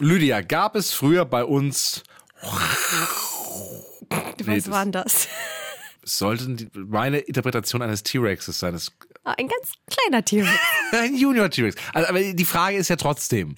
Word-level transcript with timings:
Lydia, 0.00 0.40
gab 0.42 0.76
es 0.76 0.92
früher 0.92 1.24
bei 1.24 1.44
uns. 1.44 2.02
Was 4.44 4.70
war 4.70 4.84
denn 4.84 4.92
das? 4.92 5.28
Sollten 6.04 6.56
die, 6.56 6.68
meine 6.74 7.18
Interpretation 7.18 7.82
eines 7.82 8.02
T-Rexes 8.02 8.58
sein. 8.58 8.72
Das, 8.72 8.92
Ah, 9.24 9.34
Ein 9.36 9.48
ganz 9.48 9.72
kleiner 9.90 10.24
T-Rex. 10.24 10.58
ein 10.92 11.14
Junior 11.14 11.50
T-Rex. 11.50 11.76
Also, 11.92 12.08
aber 12.08 12.20
die 12.20 12.44
Frage 12.46 12.76
ist 12.78 12.88
ja 12.88 12.96
trotzdem: 12.96 13.56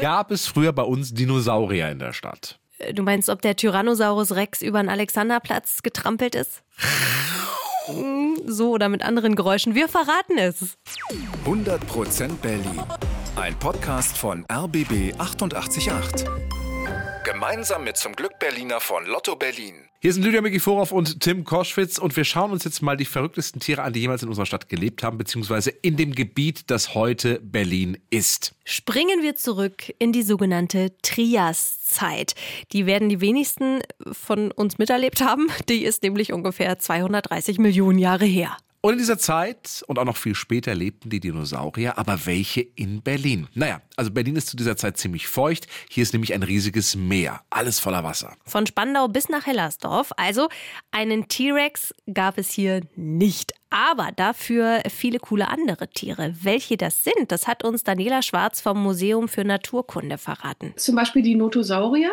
Gab 0.00 0.30
es 0.30 0.46
früher 0.46 0.72
bei 0.72 0.82
uns 0.84 1.12
Dinosaurier 1.12 1.90
in 1.90 1.98
der 1.98 2.14
Stadt? 2.14 2.58
Äh, 2.78 2.94
Du 2.94 3.02
meinst, 3.02 3.28
ob 3.28 3.42
der 3.42 3.54
Tyrannosaurus 3.56 4.32
Rex 4.34 4.62
über 4.62 4.80
den 4.80 4.88
Alexanderplatz 4.88 5.82
getrampelt 5.82 6.34
ist? 6.34 6.62
So 8.46 8.70
oder 8.70 8.88
mit 8.88 9.02
anderen 9.02 9.34
Geräuschen. 9.34 9.74
Wir 9.74 9.88
verraten 9.88 10.38
es. 10.38 10.76
100% 11.44 12.28
Berlin. 12.40 12.80
Ein 13.36 13.56
Podcast 13.58 14.18
von 14.18 14.44
RBB 14.52 15.14
888. 15.18 16.26
Gemeinsam 17.24 17.84
mit 17.84 17.96
zum 17.96 18.14
Glück 18.14 18.38
Berliner 18.40 18.80
von 18.80 19.06
Lotto 19.06 19.36
Berlin. 19.36 19.74
Hier 20.00 20.12
sind 20.12 20.24
Lydia 20.24 20.40
Mikiforov 20.40 20.90
und 20.90 21.20
Tim 21.20 21.44
Koschwitz 21.44 21.98
und 21.98 22.16
wir 22.16 22.24
schauen 22.24 22.50
uns 22.50 22.64
jetzt 22.64 22.82
mal 22.82 22.96
die 22.96 23.04
verrücktesten 23.04 23.60
Tiere 23.60 23.82
an, 23.82 23.92
die 23.92 24.00
jemals 24.00 24.22
in 24.22 24.28
unserer 24.28 24.46
Stadt 24.46 24.68
gelebt 24.68 25.02
haben, 25.04 25.16
beziehungsweise 25.16 25.70
in 25.70 25.96
dem 25.96 26.12
Gebiet, 26.12 26.70
das 26.70 26.94
heute 26.94 27.40
Berlin 27.40 27.98
ist. 28.10 28.54
Springen 28.64 29.22
wir 29.22 29.36
zurück 29.36 29.94
in 29.98 30.12
die 30.12 30.22
sogenannte 30.22 30.92
Triaszeit. 31.02 32.34
Die 32.72 32.84
werden 32.86 33.08
die 33.08 33.20
wenigsten 33.20 33.80
von 34.10 34.50
uns 34.50 34.78
miterlebt 34.78 35.22
haben. 35.22 35.46
Die 35.68 35.84
ist 35.84 36.02
nämlich 36.02 36.32
ungefähr 36.32 36.78
230 36.78 37.58
Millionen 37.58 37.98
Jahre 37.98 38.26
her. 38.26 38.56
Und 38.82 38.94
in 38.94 38.98
dieser 38.98 39.18
Zeit 39.18 39.84
und 39.88 39.98
auch 39.98 40.06
noch 40.06 40.16
viel 40.16 40.34
später 40.34 40.74
lebten 40.74 41.10
die 41.10 41.20
Dinosaurier, 41.20 41.98
aber 41.98 42.24
welche 42.24 42.62
in 42.62 43.02
Berlin? 43.02 43.46
Naja, 43.52 43.82
also 43.96 44.10
Berlin 44.10 44.36
ist 44.36 44.48
zu 44.48 44.56
dieser 44.56 44.74
Zeit 44.74 44.96
ziemlich 44.96 45.28
feucht. 45.28 45.66
Hier 45.90 46.02
ist 46.02 46.14
nämlich 46.14 46.32
ein 46.32 46.42
riesiges 46.42 46.96
Meer, 46.96 47.42
alles 47.50 47.78
voller 47.78 48.04
Wasser. 48.04 48.34
Von 48.46 48.66
Spandau 48.66 49.06
bis 49.08 49.28
nach 49.28 49.44
Hellersdorf. 49.44 50.12
Also 50.16 50.48
einen 50.92 51.28
T-Rex 51.28 51.94
gab 52.14 52.38
es 52.38 52.50
hier 52.50 52.80
nicht. 52.96 53.52
Aber 53.68 54.12
dafür 54.16 54.82
viele 54.88 55.18
coole 55.18 55.48
andere 55.48 55.88
Tiere. 55.88 56.34
Welche 56.40 56.78
das 56.78 57.04
sind, 57.04 57.30
das 57.30 57.46
hat 57.46 57.62
uns 57.62 57.84
Daniela 57.84 58.22
Schwarz 58.22 58.62
vom 58.62 58.82
Museum 58.82 59.28
für 59.28 59.44
Naturkunde 59.44 60.16
verraten. 60.16 60.72
Zum 60.76 60.96
Beispiel 60.96 61.22
die 61.22 61.34
Notosaurier. 61.34 62.10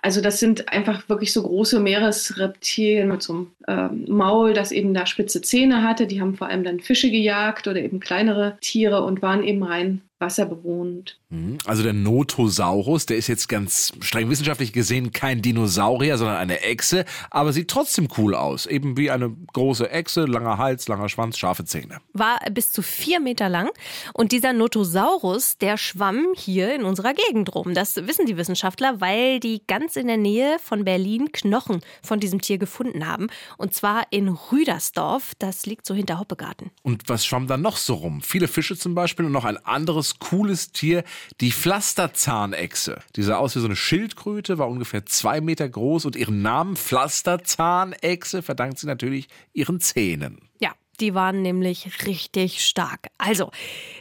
Also 0.00 0.20
das 0.20 0.38
sind 0.38 0.68
einfach 0.68 1.08
wirklich 1.08 1.32
so 1.32 1.42
große 1.42 1.80
Meeresreptilien 1.80 3.08
mit 3.08 3.22
so 3.22 3.32
einem 3.32 3.50
ähm, 3.66 4.04
Maul, 4.08 4.54
das 4.54 4.70
eben 4.70 4.94
da 4.94 5.06
spitze 5.06 5.42
Zähne 5.42 5.82
hatte. 5.82 6.06
Die 6.06 6.20
haben 6.20 6.36
vor 6.36 6.48
allem 6.48 6.62
dann 6.62 6.80
Fische 6.80 7.10
gejagt 7.10 7.66
oder 7.66 7.80
eben 7.80 7.98
kleinere 7.98 8.56
Tiere 8.60 9.02
und 9.02 9.22
waren 9.22 9.42
eben 9.42 9.62
rein 9.62 10.02
wasserbewohnend. 10.20 11.18
Mhm. 11.30 11.58
Also 11.64 11.82
der 11.82 11.92
Notosaurus, 11.92 13.06
der 13.06 13.16
ist 13.16 13.28
jetzt 13.28 13.48
ganz 13.48 13.92
streng 14.00 14.28
wissenschaftlich 14.30 14.72
gesehen 14.72 15.12
kein 15.12 15.42
Dinosaurier, 15.42 16.18
sondern 16.18 16.36
eine 16.36 16.60
Echse, 16.62 17.04
aber 17.30 17.52
sieht 17.52 17.68
trotzdem 17.68 18.08
cool 18.16 18.34
aus. 18.34 18.66
Eben 18.66 18.96
wie 18.96 19.10
eine 19.10 19.34
große 19.52 19.90
Echse, 19.90 20.24
langer 20.24 20.58
Hals, 20.58 20.88
langer 20.88 21.08
Schwanz, 21.08 21.38
scharfe 21.38 21.64
Zähne. 21.64 21.98
War 22.12 22.38
bis 22.52 22.72
zu 22.72 22.82
vier 22.82 23.20
Meter 23.20 23.48
lang. 23.48 23.70
Und 24.12 24.32
dieser 24.32 24.52
Notosaurus, 24.52 25.58
der 25.58 25.76
schwamm 25.76 26.26
hier 26.36 26.74
in 26.74 26.84
unserer 26.84 27.14
Gegend 27.14 27.54
rum. 27.54 27.74
Das 27.74 27.96
wissen 27.96 28.26
die 28.26 28.36
Wissenschaftler, 28.36 29.00
weil 29.00 29.40
die 29.40 29.62
ganz 29.66 29.96
in 29.96 30.08
der 30.08 30.16
Nähe 30.16 30.58
von 30.62 30.84
Berlin 30.84 31.30
Knochen 31.32 31.80
von 32.02 32.20
diesem 32.20 32.40
Tier 32.40 32.58
gefunden 32.58 33.06
haben. 33.06 33.28
Und 33.56 33.74
zwar 33.74 34.06
in 34.10 34.28
Rüdersdorf. 34.28 35.32
Das 35.38 35.66
liegt 35.66 35.86
so 35.86 35.94
hinter 35.94 36.18
Hoppegarten. 36.18 36.70
Und 36.82 37.08
was 37.08 37.24
schwamm 37.24 37.46
da 37.46 37.56
noch 37.56 37.76
so 37.76 37.94
rum? 37.94 38.20
Viele 38.22 38.48
Fische 38.48 38.76
zum 38.76 38.94
Beispiel 38.94 39.26
und 39.26 39.32
noch 39.32 39.44
ein 39.44 39.58
anderes 39.58 40.07
cooles 40.18 40.72
Tier, 40.72 41.04
die 41.40 41.52
Pflasterzahnechse. 41.52 43.00
Die 43.16 43.22
sah 43.22 43.36
aus 43.36 43.54
wie 43.56 43.60
so 43.60 43.66
eine 43.66 43.76
Schildkröte, 43.76 44.58
war 44.58 44.68
ungefähr 44.68 45.06
zwei 45.06 45.40
Meter 45.40 45.68
groß 45.68 46.06
und 46.06 46.16
ihren 46.16 46.42
Namen 46.42 46.76
Pflasterzahnechse 46.76 48.42
verdankt 48.42 48.78
sie 48.78 48.86
natürlich 48.86 49.28
ihren 49.52 49.80
Zähnen. 49.80 50.40
Ja, 50.60 50.72
die 51.00 51.14
waren 51.14 51.42
nämlich 51.42 52.06
richtig 52.06 52.64
stark. 52.64 53.08
Also, 53.18 53.50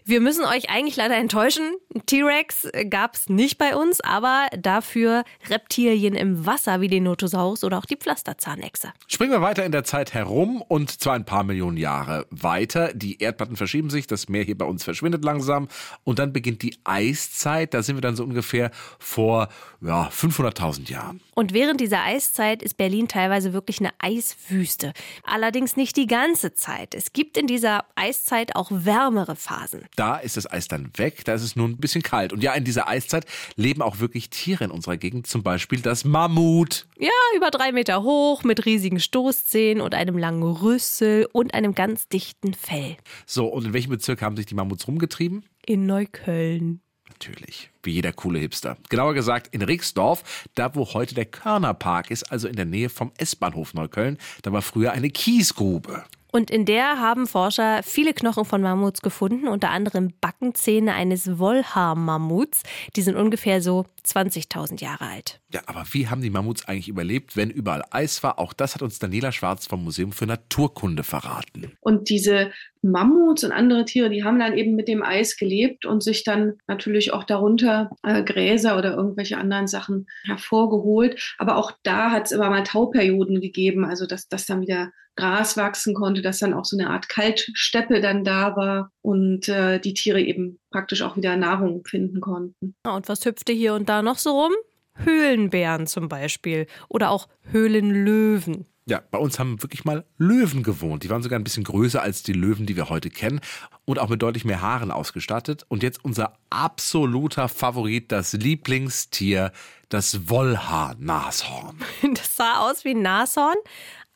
wir 0.06 0.22
müssen 0.22 0.46
euch 0.46 0.70
eigentlich 0.70 0.96
leider 0.96 1.16
enttäuschen. 1.16 1.76
T-Rex 2.06 2.70
gab 2.90 3.16
es 3.16 3.30
nicht 3.30 3.58
bei 3.58 3.76
uns, 3.76 4.02
aber 4.02 4.48
dafür 4.58 5.24
Reptilien 5.50 6.16
im 6.16 6.46
Wasser 6.46 6.82
wie 6.82 6.88
den 6.88 7.04
Notosaurus 7.04 7.64
oder 7.64 7.78
auch 7.78 7.86
die 7.86 7.98
Pflasterzahnechse. 7.98 8.94
Springen 9.08 9.32
wir 9.32 9.42
weiter 9.42 9.66
in 9.66 9.72
der 9.72 9.84
Zeit 9.84 10.14
herum 10.14 10.64
und 10.68 11.02
zwar 11.02 11.14
ein 11.14 11.26
paar 11.26 11.44
Millionen 11.44 11.78
Jahre 11.78 12.26
weiter. 12.30 12.94
Die 12.94 13.22
Erdplatten 13.22 13.56
verschieben 13.56 13.90
sich, 13.90 14.08
das 14.08 14.30
Meer 14.30 14.44
hier 14.44 14.58
bei 14.58 14.66
uns 14.66 14.84
verschwindet 14.84 15.24
langsam 15.24 15.68
und 16.04 16.20
dann 16.20 16.34
beginnt 16.34 16.62
die 16.62 16.78
Eiszeit. 16.84 17.74
Da 17.74 17.84
sind 17.84 17.98
wir 17.98 18.02
dann 18.02 18.16
so 18.16 18.24
ungefähr 18.24 18.72
vor 19.00 19.50
ja, 19.82 20.10
500.000 20.10 20.90
Jahren. 20.90 21.22
Und 21.36 21.54
während 21.54 21.82
dieser 21.82 22.04
Eiszeit 22.04 22.64
ist 22.64 22.78
Berlin 22.78 23.08
teilweise 23.08 23.54
wirklich 23.54 23.80
eine 23.80 23.92
Eiswüste. 24.00 24.94
Allerdings 25.24 25.76
nicht 25.76 25.98
die 25.98 26.08
ganze 26.08 26.54
Zeit. 26.54 26.87
Es 26.96 27.14
gibt 27.14 27.38
in 27.38 27.48
dieser 27.48 27.86
Eiszeit 27.96 28.56
auch 28.56 28.70
wärmere 28.72 29.36
Phasen. 29.36 29.86
Da 29.96 30.18
ist 30.18 30.38
das 30.38 30.50
Eis 30.50 30.68
dann 30.68 30.92
weg, 30.98 31.26
da 31.26 31.34
ist 31.34 31.44
es 31.44 31.56
nur 31.56 31.68
ein 31.68 31.78
bisschen 31.78 32.02
kalt. 32.02 32.34
Und 32.34 32.44
ja, 32.44 32.54
in 32.54 32.64
dieser 32.64 32.88
Eiszeit 32.88 33.26
leben 33.56 33.82
auch 33.82 34.00
wirklich 34.00 34.30
Tiere 34.30 34.64
in 34.64 34.72
unserer 34.72 34.98
Gegend, 34.98 35.28
zum 35.28 35.44
Beispiel 35.44 35.82
das 35.82 36.06
Mammut. 36.06 36.86
Ja, 37.00 37.10
über 37.36 37.52
drei 37.52 37.72
Meter 37.72 38.04
hoch, 38.04 38.44
mit 38.44 38.66
riesigen 38.66 39.00
Stoßzähnen 39.00 39.82
und 39.82 39.96
einem 39.96 40.18
langen 40.18 40.44
Rüssel 40.44 41.28
und 41.32 41.54
einem 41.54 41.76
ganz 41.76 42.08
dichten 42.08 42.54
Fell. 42.54 42.98
So, 43.26 43.48
und 43.48 43.66
in 43.66 43.74
welchem 43.74 43.92
Bezirk 43.92 44.22
haben 44.22 44.38
sich 44.38 44.46
die 44.46 44.56
Mammuts 44.56 44.88
rumgetrieben? 44.88 45.46
In 45.66 45.86
Neukölln. 45.86 46.82
Natürlich, 47.10 47.72
wie 47.82 47.94
jeder 47.94 48.14
coole 48.14 48.40
Hipster. 48.40 48.78
Genauer 48.90 49.14
gesagt 49.14 49.54
in 49.54 49.62
Rixdorf, 49.62 50.46
da 50.56 50.76
wo 50.76 50.94
heute 50.94 51.16
der 51.16 51.26
Körnerpark 51.26 52.12
ist, 52.12 52.32
also 52.32 52.48
in 52.48 52.56
der 52.56 52.66
Nähe 52.66 52.90
vom 52.90 53.12
S-Bahnhof 53.18 53.74
Neukölln. 53.74 54.18
Da 54.44 54.52
war 54.52 54.62
früher 54.62 54.92
eine 54.92 55.10
Kiesgrube. 55.10 56.04
Und 56.32 56.52
in 56.52 56.66
der 56.66 57.00
haben 57.00 57.28
Forscher 57.28 57.82
viele 57.84 58.14
Knochen 58.14 58.46
von 58.46 58.62
Mammuts 58.62 59.02
gefunden, 59.02 59.48
unter 59.48 59.70
anderem 59.70 60.14
Backenzähne 60.20 60.94
eines 60.94 61.40
Wollhaar-Mammuts. 61.40 62.64
Die 62.96 63.02
sind 63.02 63.16
ungefähr 63.16 63.62
so 63.62 63.86
20.000 64.06 64.82
Jahre 64.82 65.06
alt. 65.06 65.40
Ja, 65.54 65.62
aber 65.66 65.86
wie 65.92 66.08
haben 66.08 66.22
die 66.22 66.30
Mammuts 66.30 66.68
eigentlich 66.68 66.90
überlebt, 66.90 67.38
wenn 67.38 67.50
überall 67.50 67.84
Eis 67.92 68.24
war? 68.24 68.40
Auch 68.40 68.54
das 68.54 68.76
hat 68.76 68.82
uns 68.82 69.00
Daniela 69.00 69.32
Schwarz 69.32 69.66
vom 69.66 69.84
Museum 69.84 70.12
für 70.12 70.26
Naturkunde 70.26 71.04
verraten. 71.04 71.72
Und 71.80 72.10
diese 72.10 72.52
Mammuts 72.82 73.44
und 73.44 73.52
andere 73.52 73.86
Tiere, 73.86 74.10
die 74.10 74.24
haben 74.24 74.40
dann 74.40 74.58
eben 74.58 74.76
mit 74.76 74.88
dem 74.88 75.04
Eis 75.04 75.38
gelebt 75.38 75.86
und 75.86 76.04
sich 76.04 76.24
dann 76.24 76.54
natürlich 76.68 77.14
auch 77.14 77.24
darunter 77.24 77.90
äh, 78.04 78.24
Gräser 78.24 78.78
oder 78.78 78.94
irgendwelche 78.94 79.38
anderen 79.38 79.68
Sachen 79.68 80.08
hervorgeholt. 80.26 81.36
Aber 81.38 81.58
auch 81.58 81.72
da 81.84 82.12
hat 82.12 82.26
es 82.26 82.32
immer 82.32 82.50
mal 82.50 82.64
Tauperioden 82.64 83.42
gegeben, 83.42 83.86
also 83.86 84.06
dass, 84.06 84.28
dass 84.28 84.46
dann 84.46 84.62
wieder 84.62 84.92
Gras 85.18 85.58
wachsen 85.58 85.94
konnte, 85.94 86.22
dass 86.22 86.40
dann 86.40 86.54
auch 86.54 86.64
so 86.64 86.78
eine 86.78 86.90
Art 86.90 87.10
Kaltsteppe 87.10 88.00
dann 88.00 88.24
da 88.24 88.56
war 88.56 88.92
und 89.02 89.50
äh, 89.50 89.80
die 89.80 89.94
Tiere 89.94 90.22
eben 90.22 90.60
praktisch 90.72 91.02
auch 91.02 91.18
wieder 91.18 91.36
Nahrung 91.36 91.84
finden 91.86 92.22
konnten. 92.22 92.76
Und 92.84 93.10
was 93.10 93.26
hüpfte 93.26 93.52
hier 93.52 93.74
und 93.74 93.90
da 93.90 94.02
noch 94.02 94.18
so 94.18 94.32
rum? 94.32 94.54
Höhlenbären 94.96 95.88
zum 95.88 96.08
Beispiel 96.08 96.68
oder 96.88 97.12
auch 97.12 97.28
Höhlenlöwen. 97.52 98.66
Ja, 98.90 99.02
bei 99.12 99.18
uns 99.18 99.38
haben 99.38 99.62
wirklich 99.62 99.84
mal 99.84 100.06
Löwen 100.18 100.64
gewohnt. 100.64 101.04
Die 101.04 101.10
waren 101.10 101.22
sogar 101.22 101.38
ein 101.38 101.44
bisschen 101.44 101.66
größer 101.66 102.02
als 102.02 102.24
die 102.24 102.32
Löwen, 102.32 102.66
die 102.66 102.78
wir 102.78 102.90
heute 102.90 103.10
kennen 103.10 103.42
und 103.84 104.00
auch 104.00 104.08
mit 104.08 104.22
deutlich 104.22 104.46
mehr 104.46 104.62
Haaren 104.62 104.92
ausgestattet. 104.92 105.66
Und 105.68 105.84
jetzt 105.84 106.06
unser 106.06 106.38
absoluter 106.50 107.50
Favorit, 107.50 108.14
das 108.14 108.32
Lieblingstier, 108.32 109.52
das 109.90 110.30
Wollhaar-Nashorn. 110.30 111.80
Das 112.14 112.38
sah 112.38 112.60
aus 112.60 112.86
wie 112.86 112.92
ein 112.92 113.02
Nashorn, 113.02 113.58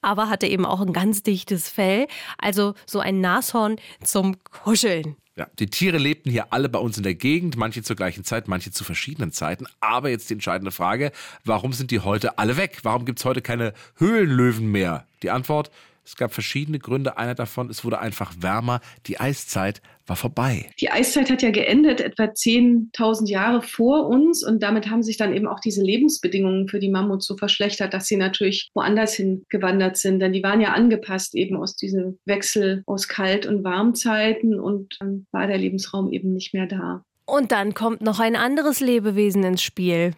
aber 0.02 0.30
hatte 0.30 0.48
eben 0.48 0.66
auch 0.66 0.82
ein 0.82 0.94
ganz 0.94 1.24
dichtes 1.24 1.70
Fell. 1.70 2.08
Also 2.38 2.74
so 2.86 3.00
ein 3.00 3.22
Nashorn 3.22 3.78
zum 4.04 4.38
Kuscheln. 4.44 5.16
Ja, 5.38 5.48
die 5.60 5.68
Tiere 5.68 5.98
lebten 5.98 6.30
hier 6.30 6.52
alle 6.52 6.68
bei 6.68 6.80
uns 6.80 6.98
in 6.98 7.04
der 7.04 7.16
Gegend, 7.16 7.56
manche 7.56 7.82
zur 7.84 7.96
gleichen 7.96 8.26
Zeit, 8.26 8.50
manche 8.50 8.72
zu 8.72 8.84
verschiedenen 8.84 9.32
Zeiten. 9.32 9.66
Aber 9.80 10.10
jetzt 10.10 10.30
die 10.30 10.34
entscheidende 10.34 10.72
Frage, 10.72 11.12
warum 11.46 11.72
sind 11.72 11.92
die 11.92 12.02
heute 12.02 12.38
alle 12.38 12.58
weg? 12.58 12.80
Warum 12.84 13.06
gibt 13.06 13.20
es 13.20 13.26
heute 13.26 13.42
keine 13.42 13.74
Höhlenlöwen 13.96 14.70
mehr? 14.70 15.08
Die 15.24 15.32
Antwort, 15.32 15.72
es 16.12 16.18
gab 16.18 16.34
verschiedene 16.34 16.78
Gründe. 16.78 17.18
Einer 17.18 17.36
davon, 17.36 17.70
es 17.70 17.86
wurde 17.86 18.00
einfach 18.00 18.34
wärmer. 18.38 18.82
Die 19.06 19.22
Eiszeit 19.22 19.82
war 20.06 20.18
vorbei. 20.18 20.70
Die 20.82 20.92
Eiszeit 20.92 21.32
hat 21.32 21.42
ja 21.42 21.52
geendet, 21.52 22.02
etwa 22.02 22.24
10.000 22.26 23.30
Jahre 23.30 23.62
vor 23.62 24.08
uns. 24.08 24.46
Und 24.46 24.62
damit 24.62 24.90
haben 24.90 25.04
sich 25.04 25.16
dann 25.16 25.34
eben 25.34 25.48
auch 25.48 25.62
diese 25.62 25.82
Lebensbedingungen 25.82 26.68
für 26.68 26.80
die 26.80 26.90
Mammuts 26.90 27.26
so 27.26 27.38
verschlechtert, 27.38 27.94
dass 27.94 28.08
sie 28.08 28.18
natürlich 28.18 28.72
woanders 28.74 29.14
hingewandert 29.14 29.96
sind. 29.96 30.20
Denn 30.20 30.34
die 30.34 30.44
waren 30.44 30.60
ja 30.60 30.74
angepasst 30.74 31.34
eben 31.34 31.56
aus 31.56 31.78
diesem 31.78 32.20
Wechsel 32.26 32.84
aus 32.88 33.08
Kalt- 33.08 33.46
und 33.46 33.64
Warmzeiten. 33.64 34.60
Und 34.60 34.98
dann 35.00 35.28
war 35.32 35.48
der 35.48 35.60
Lebensraum 35.60 36.12
eben 36.12 36.34
nicht 36.34 36.54
mehr 36.54 36.68
da. 36.68 37.06
Und 37.24 37.54
dann 37.54 37.74
kommt 37.74 38.02
noch 38.02 38.20
ein 38.20 38.36
anderes 38.36 38.82
Lebewesen 38.82 39.46
ins 39.46 39.64
Spiel. 39.64 40.12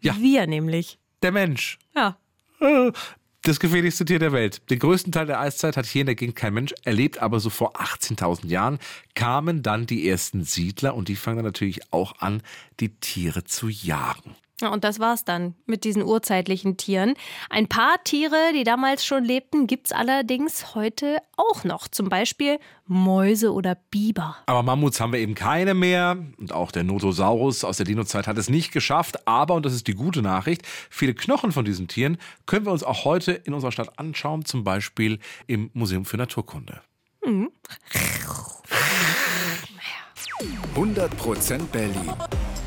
Ja. 0.00 0.14
Wir 0.20 0.46
nämlich. 0.46 0.98
Der 1.22 1.32
Mensch. 1.32 1.78
Ja. 1.96 2.18
Das 3.48 3.60
gefährlichste 3.60 4.04
Tier 4.04 4.18
der 4.18 4.32
Welt. 4.32 4.60
Den 4.68 4.78
größten 4.78 5.10
Teil 5.10 5.24
der 5.24 5.40
Eiszeit 5.40 5.78
hat 5.78 5.86
hier 5.86 6.02
in 6.02 6.06
der 6.06 6.16
Gegend 6.16 6.36
kein 6.36 6.52
Mensch 6.52 6.74
erlebt, 6.84 7.22
aber 7.22 7.40
so 7.40 7.48
vor 7.48 7.80
18.000 7.80 8.46
Jahren 8.48 8.78
kamen 9.14 9.62
dann 9.62 9.86
die 9.86 10.06
ersten 10.06 10.44
Siedler 10.44 10.94
und 10.94 11.08
die 11.08 11.16
fangen 11.16 11.38
dann 11.38 11.46
natürlich 11.46 11.90
auch 11.90 12.20
an, 12.20 12.42
die 12.78 12.90
Tiere 12.90 13.44
zu 13.44 13.68
jagen. 13.70 14.36
Und 14.60 14.82
das 14.82 14.98
war's 14.98 15.24
dann 15.24 15.54
mit 15.66 15.84
diesen 15.84 16.02
urzeitlichen 16.02 16.76
Tieren. 16.76 17.14
Ein 17.48 17.68
paar 17.68 18.02
Tiere, 18.02 18.52
die 18.54 18.64
damals 18.64 19.04
schon 19.04 19.24
lebten, 19.24 19.68
gibt's 19.68 19.92
allerdings 19.92 20.74
heute 20.74 21.18
auch 21.36 21.62
noch. 21.62 21.86
Zum 21.86 22.08
Beispiel 22.08 22.58
Mäuse 22.86 23.52
oder 23.52 23.76
Biber. 23.90 24.36
Aber 24.46 24.64
Mammuts 24.64 25.00
haben 25.00 25.12
wir 25.12 25.20
eben 25.20 25.36
keine 25.36 25.74
mehr. 25.74 26.16
Und 26.38 26.52
auch 26.52 26.72
der 26.72 26.82
Notosaurus 26.82 27.62
aus 27.62 27.76
der 27.76 27.86
Dino-Zeit 27.86 28.26
hat 28.26 28.36
es 28.36 28.48
nicht 28.48 28.72
geschafft. 28.72 29.28
Aber, 29.28 29.54
und 29.54 29.64
das 29.64 29.74
ist 29.74 29.86
die 29.86 29.94
gute 29.94 30.22
Nachricht, 30.22 30.66
viele 30.90 31.14
Knochen 31.14 31.52
von 31.52 31.64
diesen 31.64 31.86
Tieren 31.86 32.18
können 32.46 32.66
wir 32.66 32.72
uns 32.72 32.82
auch 32.82 33.04
heute 33.04 33.32
in 33.32 33.54
unserer 33.54 33.72
Stadt 33.72 33.96
anschauen. 33.98 34.44
Zum 34.44 34.64
Beispiel 34.64 35.20
im 35.46 35.70
Museum 35.72 36.04
für 36.04 36.16
Naturkunde. 36.16 36.80
Mhm. 37.24 37.50
100% 40.74 41.58
Berlin. 41.72 42.12